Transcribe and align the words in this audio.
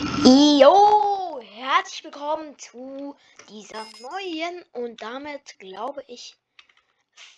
Jo, 0.00 1.40
herzlich 1.42 2.04
willkommen 2.04 2.56
zu 2.56 3.16
dieser 3.48 3.84
neuen 4.00 4.62
und 4.72 5.02
damit 5.02 5.58
glaube 5.58 6.04
ich 6.06 6.36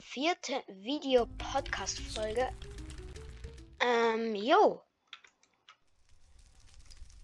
vierte 0.03 0.63
Video-Podcast-Folge. 0.67 2.55
Ähm, 3.81 4.35
jo. 4.35 4.83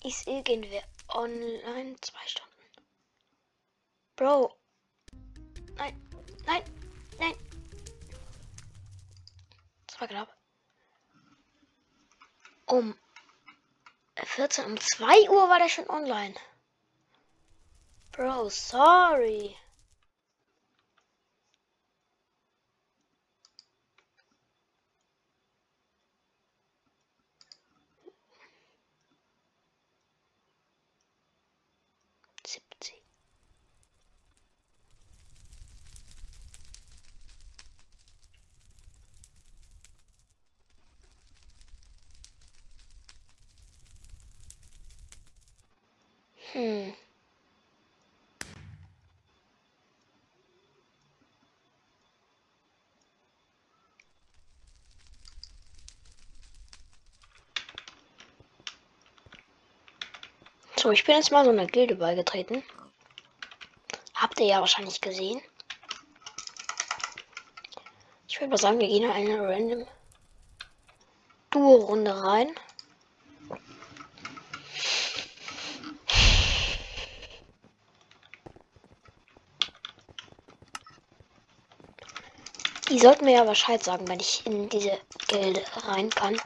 Ist 0.03 0.27
irgendwer 0.27 0.83
online? 1.09 1.97
Zwei 2.01 2.27
Stunden. 2.27 2.87
Bro. 4.17 4.57
Nein, 5.77 6.09
nein, 6.47 6.63
nein. 7.19 7.35
Das 9.87 10.01
war 10.01 10.09
knapp. 10.09 10.35
Um 12.65 12.97
14 14.25 14.65
um 14.65 14.81
2 14.81 15.29
Uhr 15.31 15.49
war 15.49 15.59
der 15.59 15.69
schon 15.69 15.89
online. 15.91 16.35
Bro, 18.13 18.49
sorry. 18.49 19.57
Siebzig. 32.47 33.03
Hm. 46.57 46.95
So, 60.87 60.93
ich 60.93 61.03
bin 61.03 61.17
jetzt 61.17 61.33
mal 61.33 61.45
so 61.45 61.51
einer 61.51 61.67
Gilde 61.67 61.97
beigetreten. 61.97 62.63
Habt 64.15 64.39
ihr 64.39 64.47
ja 64.47 64.61
wahrscheinlich 64.61 65.01
gesehen. 65.01 65.41
Ich 68.29 68.39
würde 68.39 68.51
mal 68.51 68.57
sagen, 68.57 68.79
wir 68.79 68.87
gehen 68.87 69.03
in 69.03 69.11
eine 69.11 69.49
random 69.49 69.85
Duo-Runde 71.51 72.23
rein. 72.23 72.55
Die 82.91 82.99
sollten 83.01 83.25
mir 83.25 83.35
ja 83.35 83.43
Bescheid 83.43 83.83
sagen, 83.83 84.07
wenn 84.07 84.21
ich 84.21 84.47
in 84.47 84.69
diese 84.69 85.01
Gilde 85.27 85.65
rein 85.89 86.11
kann. 86.11 86.37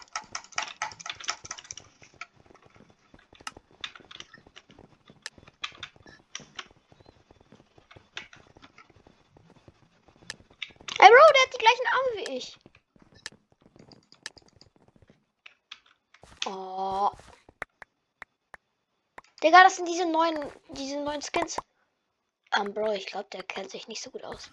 Ey 11.02 11.08
Bro, 11.08 11.16
der 11.34 11.42
hat 11.42 11.49
die 11.49 11.49
gleichen 11.60 11.86
Arme 11.86 12.16
wie 12.16 12.36
ich. 12.36 12.58
Oh. 16.46 17.10
Digga, 19.42 19.62
das 19.62 19.76
sind 19.76 19.86
diese 19.88 20.06
neuen, 20.06 20.50
diese 20.70 21.00
neuen 21.00 21.22
Skins. 21.22 21.58
Um, 22.58 22.74
Bro, 22.74 22.92
ich 22.92 23.06
glaube, 23.06 23.28
der 23.30 23.42
kennt 23.44 23.70
sich 23.70 23.86
nicht 23.88 24.02
so 24.02 24.10
gut 24.10 24.24
aus. 24.24 24.50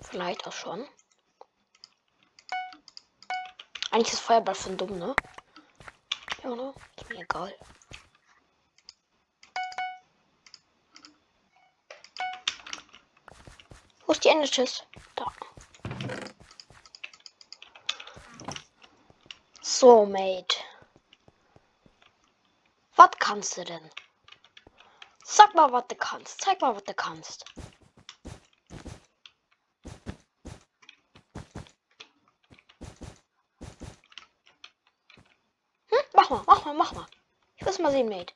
Vielleicht 0.00 0.46
auch 0.46 0.52
schon. 0.52 0.86
Eigentlich 3.92 4.14
ist 4.14 4.20
Feuerball 4.20 4.54
von 4.54 4.74
dumm, 4.78 4.98
ne? 4.98 5.14
Ja, 6.42 6.48
ne? 6.48 6.72
Ist 6.96 7.10
mir 7.10 7.20
egal. 7.20 7.54
Wo 14.06 14.12
ist 14.12 14.24
die 14.24 14.28
Ende 14.28 14.48
Chest? 14.48 14.86
Da. 15.14 15.30
So, 19.60 20.06
Mate. 20.06 20.56
Was 22.96 23.10
kannst 23.18 23.58
du 23.58 23.64
denn? 23.64 23.90
Sag 25.22 25.54
mal, 25.54 25.70
was 25.70 25.86
du 25.88 25.96
kannst. 25.96 26.40
Zeig 26.40 26.62
mal, 26.62 26.74
was 26.74 26.84
du 26.84 26.94
kannst. 26.94 27.44
Hm? 35.90 35.98
Mal, 36.72 36.78
mach 36.78 36.94
mal. 36.94 37.06
Ich 37.56 37.66
will 37.66 37.82
mal 37.82 37.92
sehen, 37.92 38.08
Mate. 38.08 38.32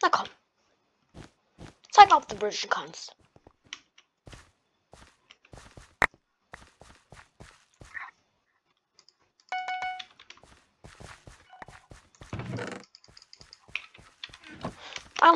Na 0.00 0.08
komm. 0.08 0.26
Zeig 1.90 2.08
mal, 2.08 2.16
ob 2.16 2.28
du 2.28 2.36
bridgen 2.36 2.70
kannst. 2.70 3.14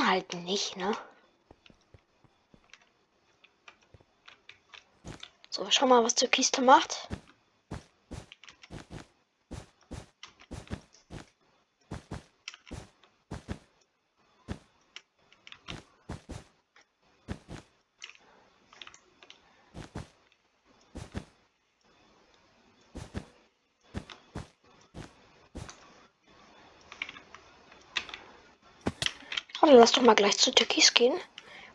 Halt 0.07 0.33
nicht, 0.35 0.77
ne? 0.77 0.97
So, 5.51 5.67
schau 5.71 5.87
mal, 5.87 6.03
was 6.05 6.15
die 6.15 6.27
Kiste 6.29 6.63
macht. 6.63 7.09
Dann 29.67 29.79
lass 29.79 29.91
doch 29.91 30.03
mal 30.03 30.15
gleich 30.15 30.39
zu 30.39 30.53
Türkis 30.53 30.95
gehen 30.95 31.19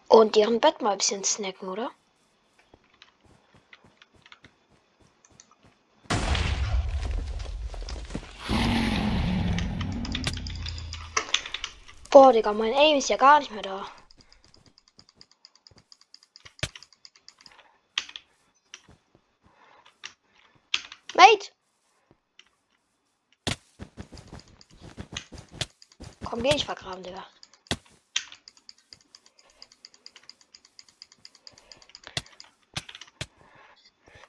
und 0.07 0.37
deren 0.37 0.61
Bett 0.61 0.81
mal 0.81 0.93
ein 0.93 0.97
bisschen 0.99 1.25
snacken, 1.25 1.67
oder? 1.67 1.91
Boah, 12.09 12.31
Digga, 12.31 12.53
mein 12.53 12.73
Aim 12.73 12.97
ist 12.97 13.09
ja 13.09 13.17
gar 13.17 13.39
nicht 13.39 13.51
mehr 13.51 13.61
da. 13.61 13.85
Mate! 21.13 21.51
Komm, 26.23 26.41
geh 26.41 26.53
nicht 26.53 26.63
vergraben, 26.63 27.03
Digga. 27.03 27.27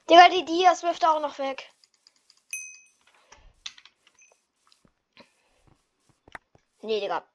Digga, 0.09 0.29
die 0.29 0.43
Dias 0.45 0.83
wirft 0.83 1.05
auch 1.05 1.19
noch 1.21 1.37
weg. 1.39 1.71
Nee, 6.81 6.99
Digga. 6.99 7.25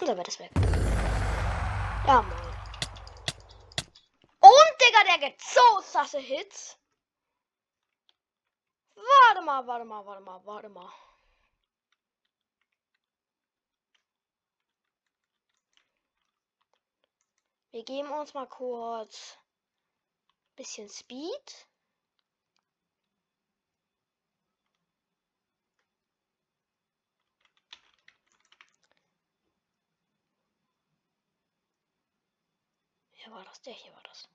Und 0.00 0.08
dann 0.08 0.16
wird 0.16 0.28
es 0.28 0.38
weg. 0.40 0.50
Ja, 2.06 2.22
Mann. 2.22 2.48
Und, 4.40 4.80
Digga, 4.80 5.04
der 5.04 5.28
gibt 5.28 5.40
so 5.42 5.80
sasse 5.82 6.18
Hits. 6.18 6.76
Warte 8.96 9.42
mal, 9.42 9.66
warte 9.66 9.84
mal, 9.84 10.04
warte 10.04 10.22
mal, 10.22 10.40
warte 10.44 10.68
mal. 10.68 11.07
Wir 17.78 17.84
geben 17.84 18.10
uns 18.10 18.34
mal 18.34 18.48
kurz 18.48 19.38
bisschen 20.56 20.88
Speed. 20.88 21.68
Wer 33.12 33.30
war 33.32 33.44
das? 33.44 33.62
Der 33.62 33.74
hier 33.74 33.92
war 33.94 34.02
das. 34.02 34.28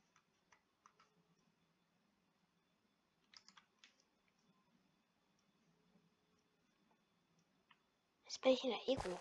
Jetzt 8.24 8.40
bin 8.40 8.54
ich 8.54 8.64
in 8.64 8.70
der 8.70 8.88
Ego. 8.88 9.20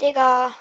Digga. 0.00 0.54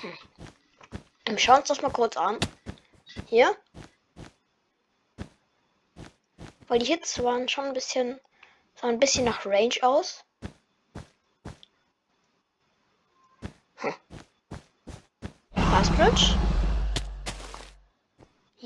Hm. 0.00 0.12
Wir 1.26 1.38
schauen 1.38 1.58
uns 1.58 1.68
das 1.68 1.82
mal 1.82 1.90
kurz 1.90 2.16
an. 2.16 2.38
Hier. 3.26 3.56
Weil 6.68 6.78
die 6.78 6.86
Hits 6.86 7.20
waren 7.24 7.48
schon 7.48 7.64
ein 7.64 7.72
bisschen, 7.74 8.20
sahen 8.76 8.90
ein 8.90 9.00
bisschen 9.00 9.24
nach 9.24 9.44
Range 9.44 9.74
aus. 9.82 10.24
Hm. 13.76 13.94
Fast 15.56 15.96
Bridge. 15.96 16.38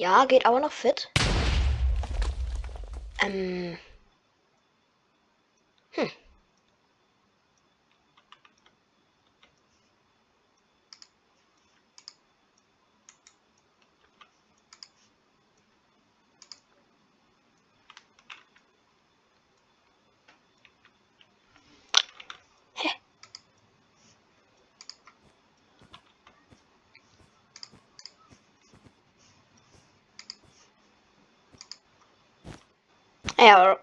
Ja, 0.02 0.24
geht 0.24 0.46
aber 0.46 0.58
noch 0.58 0.72
fit. 0.72 1.08
Ähm. 3.24 3.78
Ja. 33.42 33.76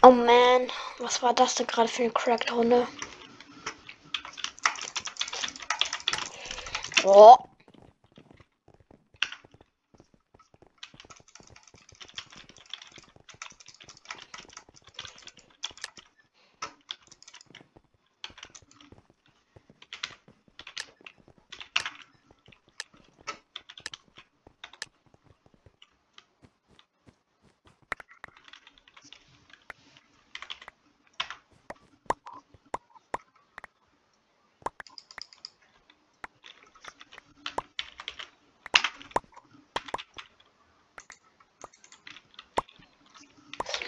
Oh 0.00 0.12
man, 0.12 0.70
was 1.00 1.20
war 1.22 1.34
das 1.34 1.56
denn 1.56 1.66
gerade 1.66 1.88
für 1.88 2.04
eine 2.04 2.12
Cracked-Runde? 2.12 2.86
Oh. 7.04 7.36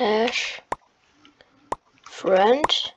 slash 0.00 0.62
friend 2.04 2.94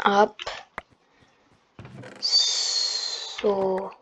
ab 0.00 0.36
so 2.18 3.92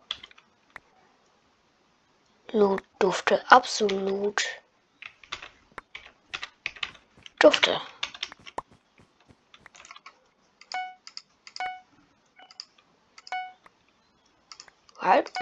dufte 2.99 3.45
absolut 3.51 4.43
dufte 7.39 7.81
Halt. 15.01 15.33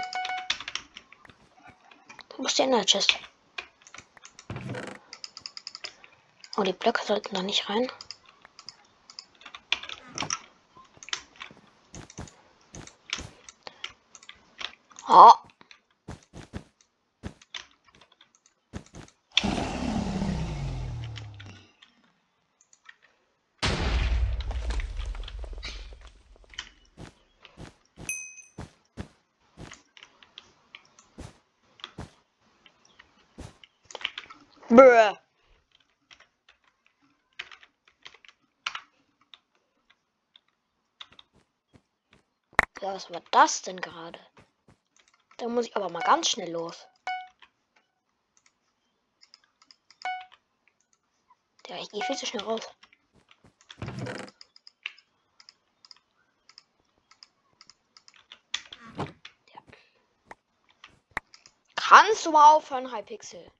Du 2.29 2.41
musst 2.41 2.57
der 2.57 2.85
Chest. 2.85 3.19
Oh, 6.55 6.63
die 6.63 6.73
Blöcke 6.73 7.03
sollten 7.03 7.35
da 7.35 7.41
nicht 7.41 7.67
rein. 7.69 7.91
Oh. 15.09 15.33
Bruh. 34.69 35.17
Ja, 42.81 42.93
was 42.93 43.11
war 43.11 43.21
das 43.31 43.61
denn 43.61 43.81
gerade? 43.81 44.19
Da 45.37 45.49
muss 45.49 45.65
ich 45.67 45.75
aber 45.75 45.89
mal 45.89 46.01
ganz 46.01 46.29
schnell 46.29 46.51
los. 46.51 46.87
Ja, 51.67 51.77
ich 51.77 51.89
gehe 51.89 52.01
viel 52.01 52.15
zu 52.15 52.25
schnell 52.25 52.43
raus. 52.43 52.61
Ja. 59.53 59.61
Kannst 61.75 62.25
du 62.25 62.31
mal 62.31 62.53
aufhören, 62.53 62.95
Hypixel? 62.95 63.51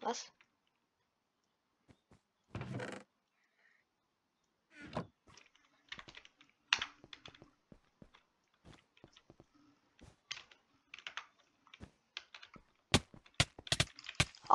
Was? 0.00 0.30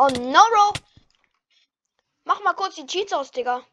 Oh 0.03 0.09
no, 0.09 0.41
bro. 0.51 0.73
Mach 2.25 2.41
mal 2.41 2.53
kurz 2.55 2.75
die 2.75 2.85
Cheats 2.85 3.13
aus, 3.13 3.31
Digga. 3.31 3.65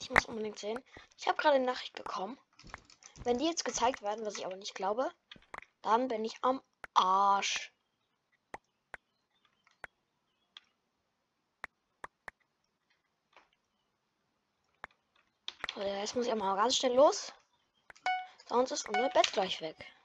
Ich 0.00 0.08
muss 0.08 0.26
unbedingt 0.26 0.56
sehen. 0.56 0.80
Ich 1.18 1.26
habe 1.26 1.36
gerade 1.36 1.56
eine 1.56 1.66
Nachricht 1.66 1.94
bekommen. 1.94 2.38
Wenn 3.24 3.38
die 3.38 3.46
jetzt 3.46 3.64
gezeigt 3.64 4.02
werden, 4.02 4.24
was 4.24 4.36
ich 4.36 4.46
aber 4.46 4.54
nicht 4.54 4.76
glaube, 4.76 5.10
dann 5.82 6.06
bin 6.06 6.24
ich 6.24 6.36
am 6.42 6.62
Arsch. 6.94 7.72
So, 15.74 15.80
jetzt 15.82 16.14
muss 16.14 16.28
ich 16.28 16.34
mal 16.36 16.54
ganz 16.54 16.76
schnell 16.76 16.94
los. 16.94 17.32
Sonst 18.46 18.70
ist 18.70 18.88
unser 18.88 19.08
Bett 19.08 19.32
gleich 19.32 19.60
weg. 19.60 19.97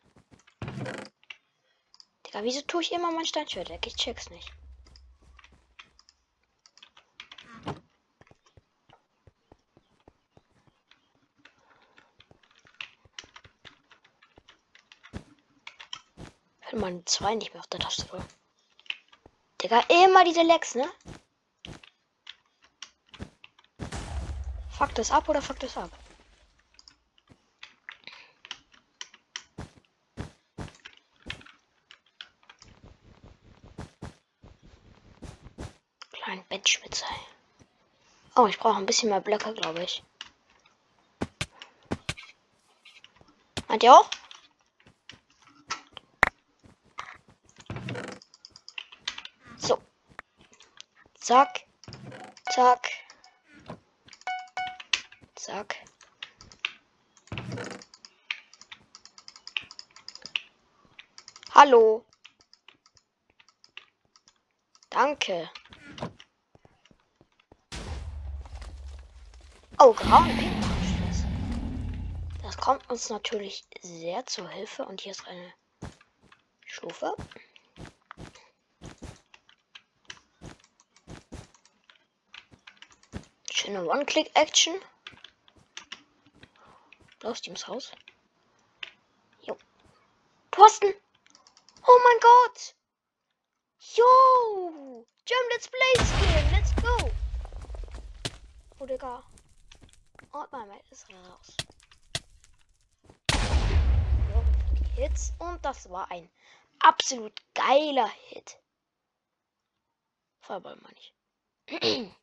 Digga, 2.33 2.45
wieso 2.45 2.61
tue 2.61 2.81
ich 2.81 2.91
immer 2.91 3.11
mein 3.11 3.25
Steinschwert 3.25 3.69
weg? 3.69 3.85
Ich 3.85 3.95
check's 3.95 4.31
nicht. 4.31 4.51
Wenn 16.71 16.79
man 16.79 17.05
zwei 17.05 17.35
nicht 17.35 17.53
mehr 17.53 17.61
auf 17.61 17.67
der 17.67 17.79
Tastatur. 17.81 18.25
Digga, 19.61 19.81
immer 20.03 20.25
diese 20.25 20.41
Lecks, 20.41 20.73
ne? 20.73 20.91
Fuck 24.71 24.95
das 24.95 25.11
ab 25.11 25.29
oder 25.29 25.43
fuck 25.43 25.59
das 25.59 25.77
ab? 25.77 25.91
Oh, 38.35 38.47
ich 38.47 38.57
brauche 38.57 38.77
ein 38.77 38.87
bisschen 38.87 39.09
mehr 39.09 39.21
Blöcke, 39.21 39.53
glaube 39.53 39.83
ich. 39.83 40.03
Meint 43.67 43.83
ihr 43.83 43.93
auch? 43.93 44.09
So. 49.57 49.77
Zack. 51.13 51.65
Zack. 52.49 52.89
Zack. 55.35 55.75
Hallo. 61.53 62.03
Danke. 64.89 65.51
Oh, 69.85 69.91
grau 69.91 70.19
und 70.19 70.37
pink 70.37 70.53
Abschluss. 70.63 71.25
Das 72.41 72.55
kommt 72.55 72.89
uns 72.89 73.09
natürlich 73.09 73.65
sehr 73.81 74.25
zur 74.25 74.47
Hilfe. 74.47 74.85
Und 74.85 75.01
hier 75.01 75.11
ist 75.11 75.27
eine 75.27 75.53
Stufe. 76.65 77.13
Schöne 83.51 83.85
One-Click-Action. 83.85 84.75
Aus 87.25 87.41
Teams 87.41 87.67
Haus. 87.67 87.91
Jo. 89.41 89.57
Posten! 90.51 90.93
Oh 91.85 91.99
mein 92.05 92.19
Gott! 92.21 92.75
Yo! 93.95 95.05
Jam 95.25 95.39
Let's 95.51 95.67
Play 95.67 96.05
Skin! 96.05 96.51
Let's 96.53 96.73
go! 96.81 97.11
Oh, 98.79 98.85
Digga. 98.85 99.21
Und 100.33 100.51
mein 100.51 100.67
Mate 100.67 100.83
ist 100.89 101.07
raus. 101.13 101.55
So, 103.31 104.43
die 104.79 105.01
Hits. 105.01 105.31
Und 105.37 105.63
das 105.63 105.87
war 105.91 106.09
ein 106.09 106.27
absolut 106.79 107.39
geiler 107.53 108.09
Hit. 108.29 108.57
Feuerball 110.41 110.75
meine 110.77 110.95
ich. 110.97 111.13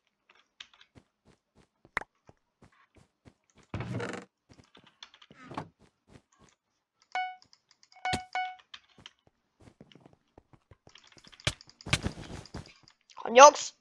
Und 13.23 13.35
Jungs. 13.37 13.73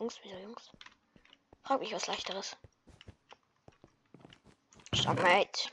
Jungs, 0.00 0.24
wieder 0.24 0.40
Jungs. 0.40 0.72
Frag 1.62 1.78
mich 1.78 1.92
was 1.92 2.08
leichteres. 2.08 2.56
Stammate. 4.96 5.70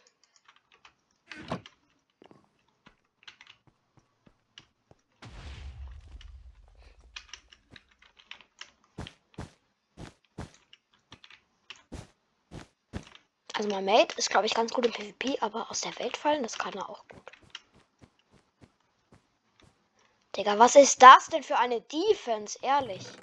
Also 13.55 13.69
mein 13.69 13.85
Mate 13.85 14.15
ist, 14.17 14.29
glaube 14.29 14.45
ich, 14.47 14.53
ganz 14.53 14.73
gut 14.73 14.85
im 14.85 14.91
PvP, 14.91 15.37
aber 15.39 15.71
aus 15.71 15.81
der 15.81 15.97
Welt 15.99 16.17
fallen, 16.17 16.43
das 16.43 16.57
kann 16.57 16.73
er 16.73 16.89
auch 16.89 17.07
gut. 17.07 17.31
Digga, 20.35 20.59
was 20.59 20.75
ist 20.75 21.01
das 21.01 21.29
denn 21.29 21.43
für 21.43 21.57
eine 21.57 21.81
Defense? 21.81 22.59
Ehrlich. 22.61 23.22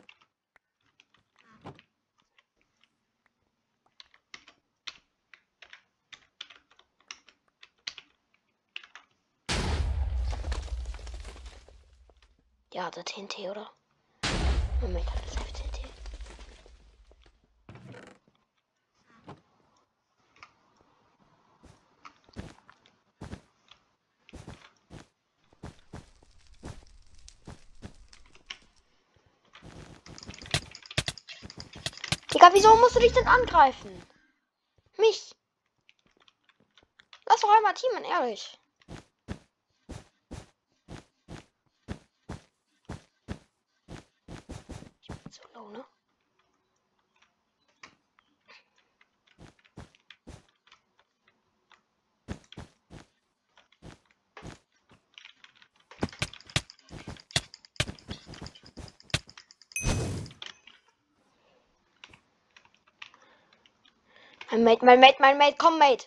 Der 12.97 13.05
TNT, 13.05 13.39
oder? 13.49 13.71
Moment, 14.81 15.07
hat 15.09 15.25
das 15.25 15.35
TNT. 15.35 15.81
Digga, 32.35 32.51
wieso 32.53 32.75
musst 32.77 32.97
du 32.97 33.01
dich 33.01 33.13
denn 33.13 33.27
angreifen? 33.27 34.03
Mich. 34.99 35.35
Lass 37.27 37.41
doch 37.41 37.57
einmal 37.57 37.75
teamen, 37.75 38.05
ehrlich. 38.05 38.57
Ich 45.03 45.09
bin 45.09 45.33
so 45.33 45.43
low, 45.55 45.71
ne? 45.71 45.85
Mein 64.61 64.75
Mate, 64.75 64.85
mein 64.85 65.01
Mate, 65.01 65.17
mein 65.21 65.39
Mate, 65.39 65.55
komm, 65.57 65.79
Mate. 65.79 66.07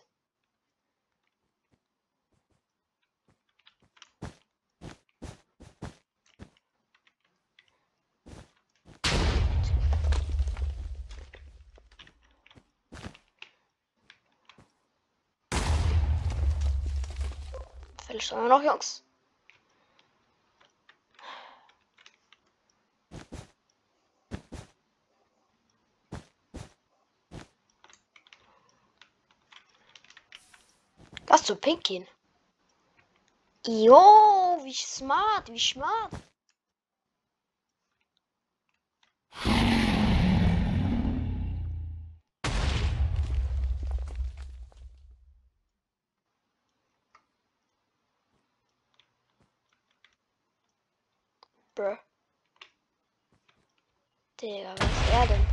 Viertelstunde 18.05 18.47
noch, 18.47 18.61
Jungs. 18.61 19.03
Lass 31.33 31.45
zu 31.45 31.55
Pink 31.55 31.83
gehen. 31.83 32.07
Jo, 33.65 34.59
wie 34.63 34.71
smart, 34.71 35.51
wie 35.51 35.57
smart. 35.59 36.11
Bruh. 51.73 51.97
Digga, 54.39 54.75
was 54.77 54.91
ist 54.91 55.13
er 55.13 55.27
denn? 55.27 55.52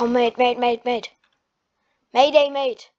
Komm, 0.00 0.14
Mate, 0.14 0.38
Mate, 0.38 0.58
Mate, 0.58 0.82
Mate. 0.86 1.10
Mayday, 2.14 2.48
Mate. 2.48 2.90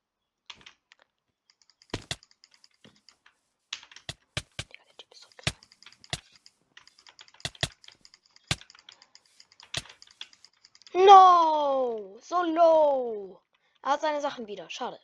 No! 10.93 12.19
So 12.21 12.43
low! 12.43 13.41
Er 13.81 13.93
hat 13.93 14.01
seine 14.01 14.21
Sachen 14.21 14.45
wieder. 14.45 14.69
Schade. 14.69 14.99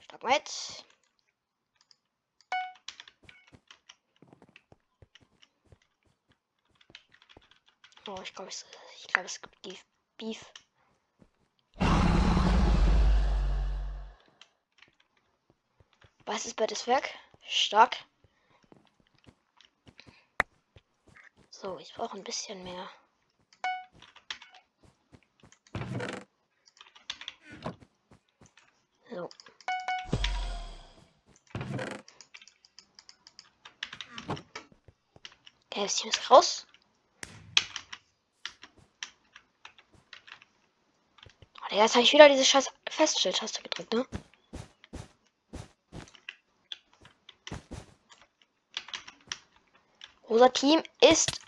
Stark, 0.00 0.24
mit. 0.24 0.84
Oh, 8.10 8.22
ich 8.22 8.32
glaube, 8.32 8.50
ich 8.50 9.06
glaube, 9.08 9.26
es 9.26 9.38
gibt 9.38 9.60
Beef. 9.60 9.84
Beef. 10.16 10.50
Weißes 16.24 16.54
Bett 16.54 16.72
ist 16.72 16.86
weg. 16.86 17.18
Stark. 17.46 17.98
So, 21.50 21.78
ich 21.78 21.92
brauche 21.92 22.16
ein 22.16 22.24
bisschen 22.24 22.62
mehr. 22.62 22.88
So. 29.10 29.28
Okay, 35.66 35.82
das 35.82 35.96
Team 35.96 36.08
ist 36.08 36.30
raus. 36.30 36.66
Jetzt 41.78 41.94
habe 41.94 42.02
ich 42.02 42.12
wieder 42.12 42.28
diese 42.28 42.44
scheiß 42.44 42.72
Feststelltaste 42.90 43.62
gedrückt, 43.62 43.94
ne? 43.94 44.04
Unser 50.22 50.52
Team 50.52 50.82
ist 51.00 51.40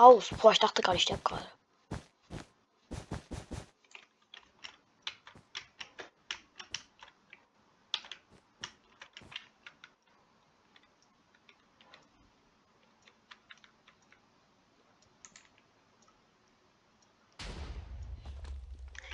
raus. 0.00 0.30
Boah, 0.42 0.50
ich 0.50 0.58
dachte 0.58 0.82
gerade, 0.82 0.96
ich 0.96 1.04
sterbe 1.04 1.22
gerade. 1.22 1.46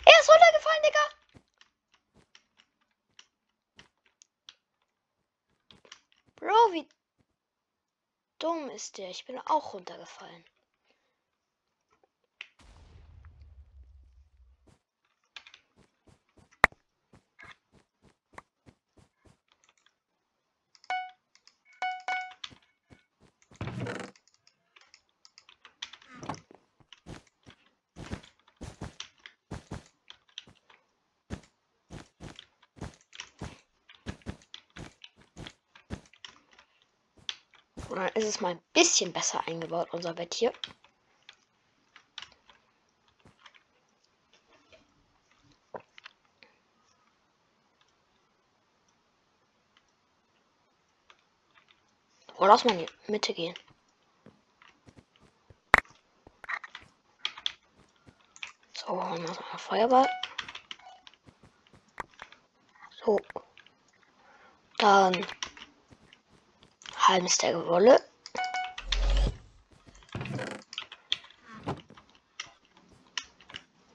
Er 0.04 0.20
ist 0.20 0.28
runtergefallen, 0.28 0.82
Digga. 0.84 1.00
Bro, 6.36 6.72
wie 6.72 6.88
dumm 8.40 8.61
ist 8.72 8.98
der? 8.98 9.10
Ich 9.10 9.24
bin 9.24 9.38
auch 9.38 9.74
runtergefallen. 9.74 10.44
Mal 38.42 38.52
ein 38.52 38.62
bisschen 38.74 39.12
besser 39.12 39.46
eingebaut, 39.46 39.88
unser 39.92 40.12
Bett 40.12 40.34
hier. 40.34 40.52
Oh, 52.36 52.46
lass 52.46 52.64
mal 52.64 52.74
in 52.74 52.86
die 52.86 53.10
Mitte 53.12 53.32
gehen. 53.32 53.54
So, 58.74 58.88
holen 58.88 59.22
wir 59.22 59.28
mal 59.28 59.58
Feuerball. 59.58 60.10
So. 63.04 63.20
Dann 64.78 65.24
halben 66.96 67.28
Stack 67.28 67.54
Wolle. 67.66 68.11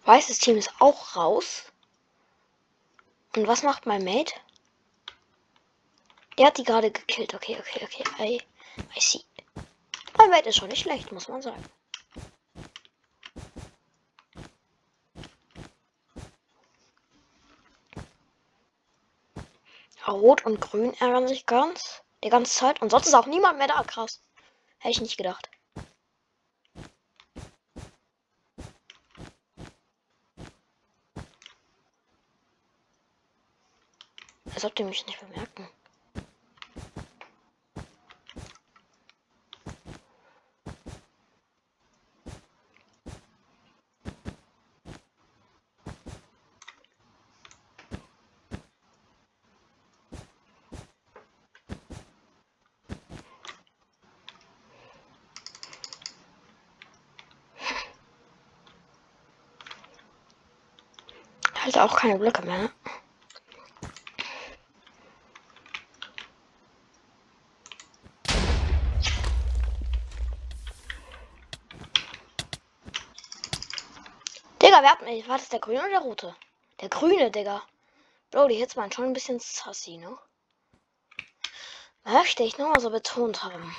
Weißes 0.07 0.39
Team 0.39 0.55
ist 0.55 0.71
auch 0.79 1.17
raus. 1.17 1.63
Und 3.35 3.45
was 3.45 3.61
macht 3.61 3.85
mein 3.85 4.05
Mate? 4.05 4.33
Der 6.37 6.47
hat 6.47 6.57
die 6.57 6.63
gerade 6.63 6.91
gekillt. 6.91 7.33
Okay, 7.33 7.57
okay, 7.59 7.83
okay. 7.83 8.03
I, 8.17 8.41
I 8.95 9.01
see. 9.01 9.25
Mein 10.17 10.29
Mate 10.29 10.47
ist 10.47 10.55
schon 10.55 10.69
nicht 10.69 10.79
schlecht, 10.79 11.11
muss 11.11 11.27
man 11.27 11.41
sagen. 11.41 11.61
Rot 20.07 20.45
und 20.45 20.61
Grün 20.61 20.93
ärgern 21.01 21.27
sich 21.27 21.45
ganz. 21.45 22.01
Die 22.23 22.29
ganze 22.29 22.53
Zeit. 22.53 22.81
Und 22.81 22.91
sonst 22.91 23.07
ist 23.07 23.13
auch 23.13 23.25
niemand 23.25 23.57
mehr 23.57 23.67
da. 23.67 23.83
Krass. 23.83 24.21
Hätte 24.77 24.91
ich 24.91 25.01
nicht 25.01 25.17
gedacht. 25.17 25.49
Als 34.57 34.65
ob 34.65 34.73
die 34.73 34.83
mich 34.83 35.05
nicht 35.05 35.19
bemerken. 35.19 35.67
Halt 61.63 61.77
auch 61.77 61.95
keine 61.95 62.17
Blöcke 62.17 62.41
mehr. 62.41 62.57
Ne? 62.57 62.71
Digga, 74.77 74.83
wer 74.83 74.91
hat 74.91 75.01
mich? 75.01 75.27
War 75.27 75.39
das 75.39 75.49
der 75.49 75.59
grüne 75.59 75.79
oder 75.79 75.89
der 75.89 75.99
rote? 76.01 76.35
Der 76.81 76.89
grüne, 76.89 77.31
Digga. 77.31 77.63
Bro, 78.29 78.47
die 78.47 78.57
Hits 78.57 78.77
waren 78.77 78.91
schon 78.91 79.05
ein 79.05 79.13
bisschen 79.13 79.39
sassy, 79.39 79.97
ne? 79.97 80.15
Möchte 82.03 82.43
ich 82.43 82.59
nur 82.59 82.69
mal 82.69 82.79
so 82.79 82.91
betont 82.91 83.43
haben. 83.43 83.75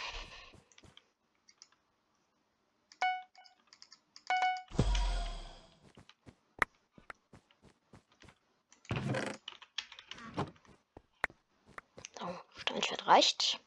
So, 12.19 12.39
Steinschwert 12.57 13.07
reicht. 13.07 13.61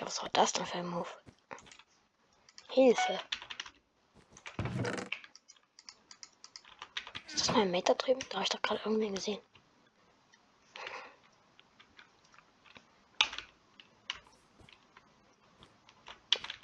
Was 0.00 0.22
war 0.22 0.28
das 0.34 0.52
denn 0.52 0.66
für 0.66 0.78
ein 0.78 0.86
Move? 0.86 1.08
Hilfe. 2.76 3.18
Ist 7.26 7.40
das 7.40 7.50
mein 7.52 7.70
Meter 7.70 7.94
drüben? 7.94 8.20
Da 8.28 8.34
habe 8.34 8.42
ich 8.42 8.50
doch 8.50 8.60
gerade 8.60 8.82
irgendwie 8.84 9.08
gesehen. 9.08 9.40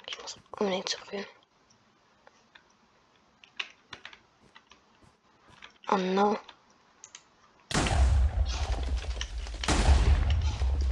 Ich 0.05 0.21
muss 0.21 0.37
unbedingt 0.51 0.87
zu 0.87 0.99
grün. 0.99 1.25
Oh 5.89 5.97
no. 5.97 6.37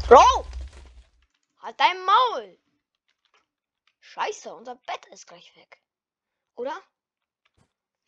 Bro! 0.07 0.45
Halt 1.61 1.79
dein 1.79 2.03
Maul! 2.05 2.57
Scheiße, 4.13 4.53
unser 4.53 4.75
Bett 4.75 5.05
ist 5.13 5.25
gleich 5.25 5.55
weg. 5.55 5.81
Oder? 6.55 6.77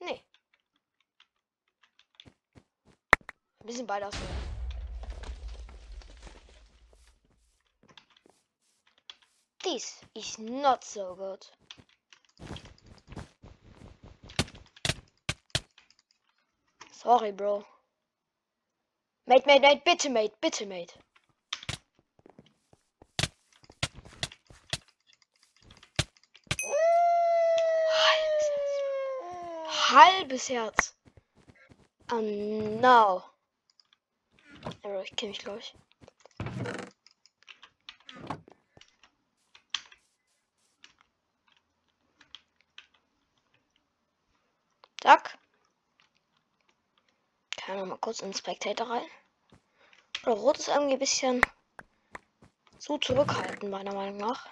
Nee. 0.02 0.22
Wir 3.62 3.74
sind 3.74 3.88
beide 3.88 4.08
aus. 4.08 4.14
This 9.64 10.02
is 10.14 10.38
not 10.40 10.84
so 10.84 11.16
good. 11.16 11.50
Sorry, 16.92 17.32
bro. 17.32 17.66
Mate, 19.26 19.46
mate, 19.46 19.62
mate, 19.62 19.86
bitte, 19.86 20.10
mate, 20.10 20.36
bitte, 20.42 20.66
mate. 20.66 21.00
Halbes 29.94 30.50
Herz. 30.50 30.96
Oh 32.12 32.20
no. 32.20 33.24
Aber 34.82 35.04
ich 35.04 35.16
kenne 35.16 35.30
mich, 35.30 35.38
glaube 35.38 35.60
ich. 35.60 35.76
Zack. 45.00 45.38
Kann 47.58 47.78
man 47.78 47.90
mal 47.90 47.98
kurz 47.98 48.22
in 48.22 48.34
Spectator 48.34 48.90
rein. 48.90 49.06
Oder 50.24 50.34
Rot 50.34 50.58
ist 50.58 50.70
irgendwie 50.70 50.94
ein 50.94 51.00
bisschen 51.00 51.46
zu 52.80 52.98
zurückhaltend, 52.98 53.70
meiner 53.70 53.94
Meinung 53.94 54.18
nach. 54.18 54.50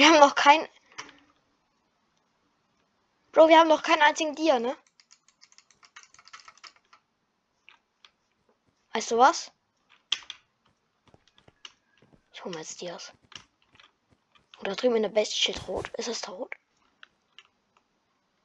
Wir 0.00 0.08
haben 0.08 0.20
noch 0.20 0.34
kein. 0.34 0.66
Bro, 3.32 3.48
wir 3.48 3.58
haben 3.58 3.68
noch 3.68 3.82
keinen 3.82 4.00
einzigen 4.00 4.34
Dia, 4.34 4.58
ne? 4.58 4.74
Weißt 8.94 9.10
du 9.10 9.18
was? 9.18 9.52
Ich 12.32 12.42
hole 12.42 12.54
mir 12.54 12.62
jetzt 12.62 12.80
Dias. 12.80 13.12
Oder 14.60 14.74
drüben 14.74 14.96
in 14.96 15.02
der 15.02 15.10
Base 15.10 15.32
steht 15.32 15.68
rot. 15.68 15.90
Ist 15.98 16.08
das 16.08 16.22
da 16.22 16.32
rot? 16.32 16.54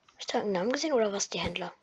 Hab 0.10 0.20
ich 0.20 0.28
da 0.28 0.42
einen 0.42 0.52
Namen 0.52 0.74
gesehen 0.74 0.92
oder 0.92 1.14
was 1.14 1.30
die 1.30 1.40
Händler? 1.40 1.74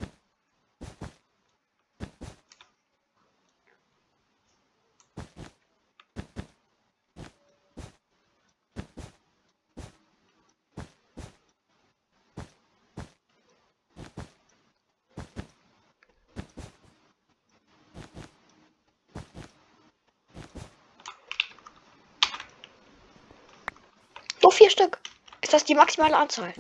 Vier 24.53 24.71
Stück. 24.71 24.99
Ist 25.41 25.53
das 25.53 25.65
die 25.65 25.75
maximale 25.75 26.17
Anzahl? 26.17 26.55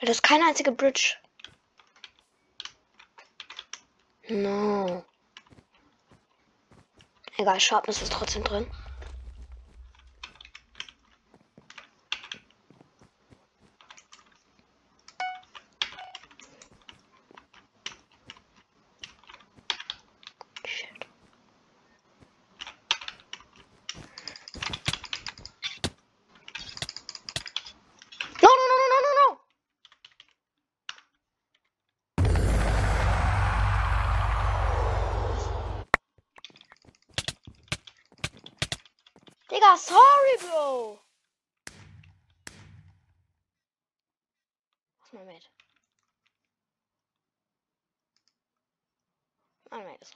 Das 0.00 0.10
ist 0.10 0.22
keine 0.22 0.46
einzige 0.46 0.72
Bridge. 0.72 1.16
No. 4.28 5.04
Egal, 7.36 7.60
Sharpness 7.60 8.00
ist 8.02 8.12
trotzdem 8.12 8.44
drin. 8.44 8.70
Shit. 20.64 21.06
No, 28.42 28.48
no, 28.48 28.64
no, 28.68 28.76
no, 28.78 28.86
no, 28.90 28.98
no, 29.02 29.12
no. 29.20 29.38
Digga, 39.50 39.76
sorry, 39.76 40.36
Bro. 40.40 40.98
Was 45.00 45.12
mal 45.12 45.24
mit? 45.26 45.50
Raus. 49.72 50.14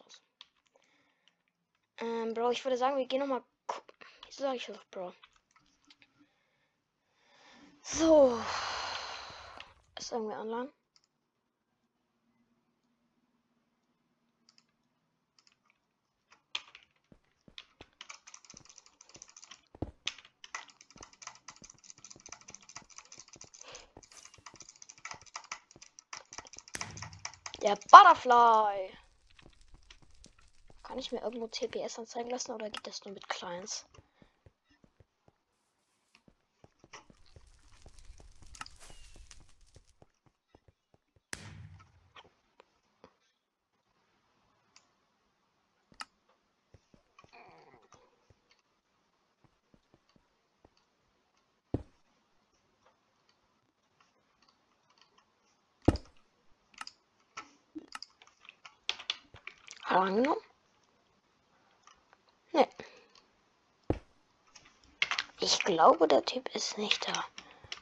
Ähm, 1.99 2.35
Bro, 2.35 2.51
ich 2.51 2.63
würde 2.65 2.77
sagen, 2.77 2.99
wir 2.99 3.07
gehen 3.07 3.21
nochmal. 3.21 3.43
Wieso 4.27 4.43
sag 4.43 4.57
ich 4.57 4.67
das, 4.67 4.79
Bro? 4.91 5.15
So. 7.83 8.39
Ist 9.99 10.13
irgendwie 10.13 10.37
online? 10.37 10.73
Der 27.63 27.77
Butterfly. 27.91 29.06
Kann 30.97 31.03
ich 31.03 31.13
mir 31.13 31.21
irgendwo 31.21 31.47
TPS 31.47 31.99
anzeigen 31.99 32.31
lassen 32.31 32.53
oder 32.53 32.71
geht 32.71 32.87
das 32.87 33.05
nur 33.05 33.13
mit 33.13 33.29
Clients? 33.29 33.85
Hat 59.83 59.91
er 59.91 60.01
angenommen? 60.01 60.41
Nee. 62.57 62.67
Ich 65.49 65.61
glaube, 65.61 66.09
der 66.09 66.25
Typ 66.25 66.53
ist 66.57 66.77
nicht 66.77 67.07
da. 67.07 67.25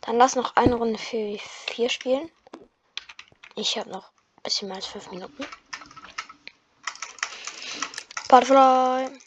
Dann 0.02 0.18
lass 0.18 0.36
noch 0.36 0.54
eine 0.54 0.74
Runde 0.74 0.98
für 0.98 1.38
vier 1.38 1.88
spielen. 1.88 2.30
Ich 3.56 3.78
habe 3.78 3.88
noch 3.88 4.10
ein 4.10 4.42
bisschen 4.42 4.68
mehr 4.68 4.76
als 4.76 4.84
fünf 4.84 5.10
Minuten. 5.10 5.46
Butterfly. 8.28 9.18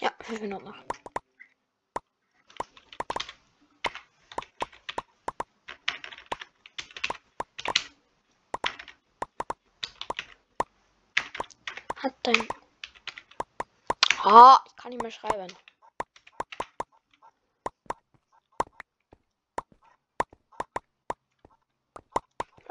Ja, 0.00 0.12
fünf 0.20 0.40
Minuten 0.40 0.64
noch. 0.64 0.76
Hat 11.96 12.14
dein. 12.22 12.48
Ah, 14.22 14.58
ich 14.66 14.73
kann 14.84 14.90
nicht 14.90 15.00
mehr 15.00 15.10
schreiben. 15.10 15.50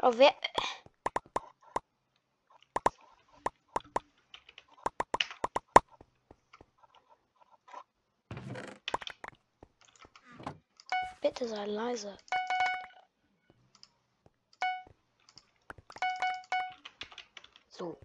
Oh, 0.00 0.12
wer. 0.14 0.32
Bitte 11.20 11.48
sei 11.48 11.66
leise. 11.66 12.16
So. 17.70 17.98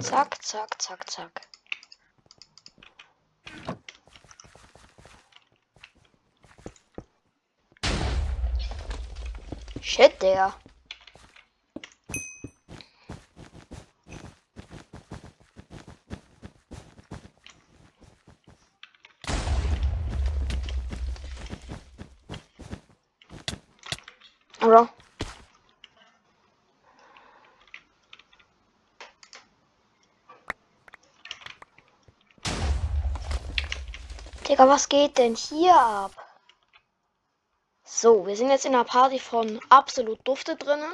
Zack, 0.00 0.44
zack, 0.44 0.82
zack, 0.82 1.08
zack. 1.08 1.45
Shit, 9.86 10.20
Digga. 10.20 10.52
Oder? 24.60 24.88
Digga, 34.48 34.66
was 34.66 34.88
geht 34.88 35.16
denn 35.16 35.36
hier 35.36 35.76
ab? 35.76 36.25
So, 37.98 38.26
wir 38.26 38.36
sind 38.36 38.50
jetzt 38.50 38.66
in 38.66 38.74
einer 38.74 38.84
Party 38.84 39.18
von 39.18 39.58
absolut 39.70 40.18
Dufte 40.28 40.54
drinnen. 40.54 40.92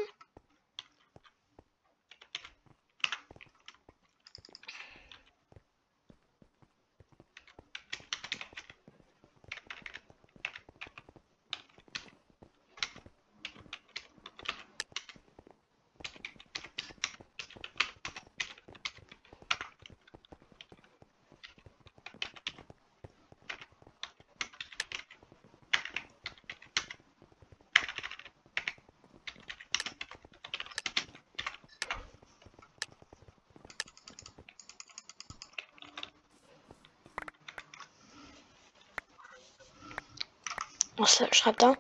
Was 41.21 41.37
schreibt 41.37 41.63
er? 41.63 41.77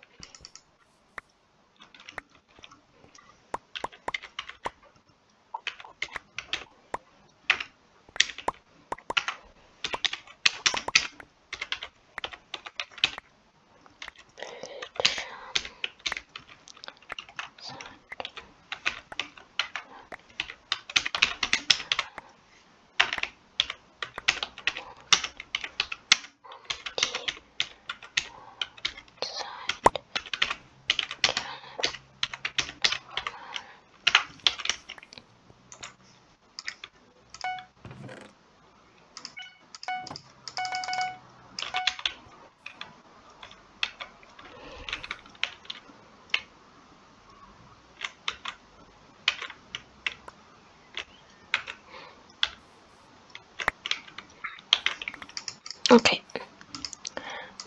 Okay. 55.90 56.22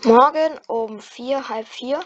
Morgen 0.06 0.60
um 0.68 1.02
vier, 1.02 1.50
halb 1.50 1.68
vier. 1.68 2.00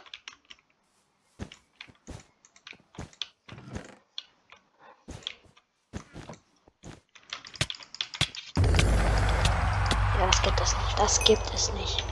Ja, 10.17 10.27
das 10.27 10.41
gibt 10.41 10.62
es 10.62 10.73
nicht. 10.73 10.99
Das 10.99 11.23
gibt 11.25 11.53
es 11.53 11.73
nicht. 11.73 12.03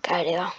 Geil, 0.00 0.30
ja. 0.30 0.50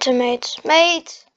Bitte, 0.00 0.14
Mate. 0.64 1.29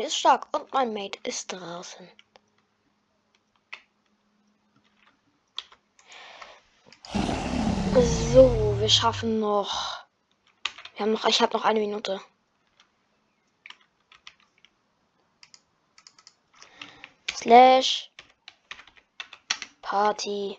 Mate 0.00 0.06
ist 0.08 0.18
stark 0.18 0.46
und 0.56 0.72
mein 0.72 0.94
Mate 0.94 1.18
ist 1.24 1.52
draußen. 1.52 2.08
So, 8.32 8.76
wir 8.78 8.88
schaffen 8.88 9.40
noch. 9.40 10.06
Wir 10.94 11.04
haben 11.04 11.12
noch. 11.12 11.26
Ich 11.26 11.42
habe 11.42 11.54
noch 11.54 11.66
eine 11.66 11.80
Minute. 11.80 12.18
Slash 17.34 18.10
Party. 19.82 20.58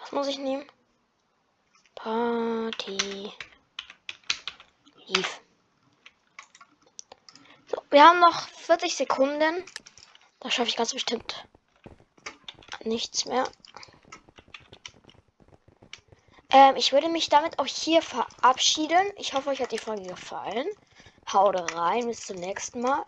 Was 0.00 0.12
muss 0.12 0.28
ich 0.28 0.38
nehmen? 0.38 0.64
Party. 2.02 3.32
Lief. 5.06 5.40
So, 7.68 7.80
wir 7.90 8.02
haben 8.02 8.18
noch 8.18 8.48
40 8.48 8.96
Sekunden. 8.96 9.64
Da 10.40 10.50
schaffe 10.50 10.68
ich 10.68 10.76
ganz 10.76 10.92
bestimmt 10.92 11.46
nichts 12.82 13.24
mehr. 13.24 13.44
Ähm, 16.50 16.74
ich 16.74 16.92
würde 16.92 17.08
mich 17.08 17.28
damit 17.28 17.60
auch 17.60 17.66
hier 17.66 18.02
verabschieden. 18.02 19.12
Ich 19.16 19.34
hoffe, 19.34 19.50
euch 19.50 19.60
hat 19.60 19.70
die 19.70 19.78
Folge 19.78 20.02
gefallen. 20.02 20.66
Haut 21.32 21.72
rein, 21.72 22.08
bis 22.08 22.26
zum 22.26 22.36
nächsten 22.38 22.80
Mal. 22.80 23.04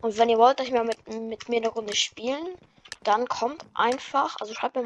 Und 0.00 0.16
wenn 0.16 0.30
ihr 0.30 0.38
wollt, 0.38 0.58
dass 0.58 0.68
ich 0.68 0.72
mal 0.72 0.84
mit, 0.84 1.06
mit 1.06 1.50
mir 1.50 1.58
eine 1.58 1.68
Runde 1.68 1.94
spielen, 1.94 2.56
dann 3.02 3.28
kommt 3.28 3.62
einfach, 3.74 4.36
also 4.40 4.54
schreibt 4.54 4.74
mir 4.74 4.82
mal 4.82 4.84